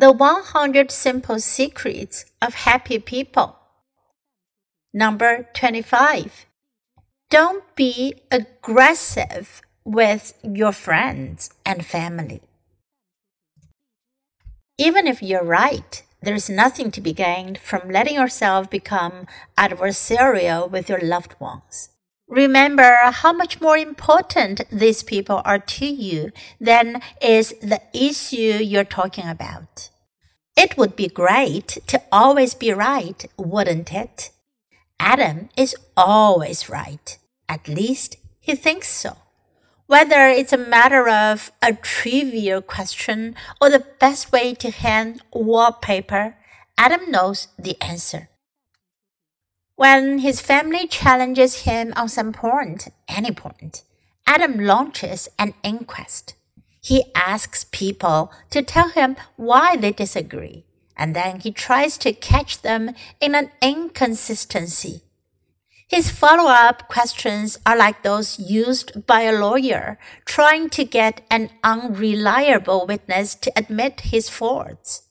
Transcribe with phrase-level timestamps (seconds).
[0.00, 3.58] The 100 Simple Secrets of Happy People.
[4.94, 6.46] Number 25.
[7.28, 12.40] Don't be aggressive with your friends and family.
[14.78, 19.26] Even if you're right, there's nothing to be gained from letting yourself become
[19.58, 21.90] adversarial with your loved ones.
[22.30, 28.84] Remember how much more important these people are to you than is the issue you're
[28.84, 29.90] talking about.
[30.56, 34.30] It would be great to always be right, wouldn't it?
[35.00, 37.18] Adam is always right.
[37.48, 39.16] At least he thinks so.
[39.86, 46.36] Whether it's a matter of a trivial question or the best way to hang wallpaper,
[46.78, 48.29] Adam knows the answer.
[49.80, 53.82] When his family challenges him on some point, any point,
[54.26, 56.34] Adam launches an inquest.
[56.82, 60.66] He asks people to tell him why they disagree,
[60.98, 62.90] and then he tries to catch them
[63.22, 65.00] in an inconsistency.
[65.88, 71.48] His follow up questions are like those used by a lawyer trying to get an
[71.64, 75.04] unreliable witness to admit his faults.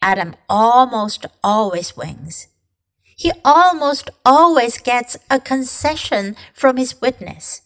[0.00, 2.46] Adam almost always wins
[3.22, 7.62] he almost always gets a concession from his witness.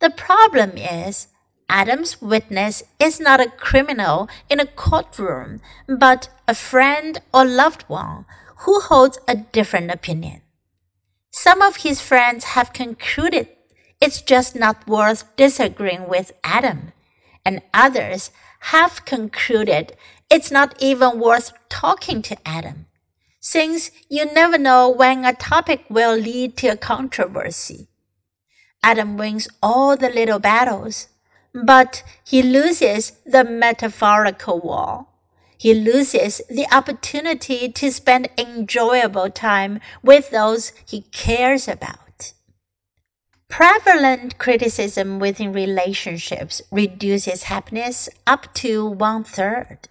[0.00, 1.28] The problem is,
[1.70, 8.26] Adam's witness is not a criminal in a courtroom, but a friend or loved one
[8.58, 10.42] who holds a different opinion.
[11.30, 13.48] Some of his friends have concluded
[14.02, 16.92] it's just not worth disagreeing with Adam,
[17.42, 18.30] and others
[18.74, 19.96] have concluded
[20.28, 22.84] it's not even worth talking to Adam
[23.44, 27.88] since you never know when a topic will lead to a controversy.
[28.82, 31.08] Adam wins all the little battles,
[31.52, 35.08] but he loses the metaphorical war.
[35.58, 42.32] He loses the opportunity to spend enjoyable time with those he cares about.
[43.50, 49.90] Prevalent criticism within relationships reduces happiness up to one third.